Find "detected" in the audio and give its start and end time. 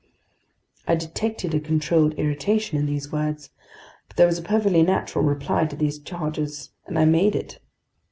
0.95-1.53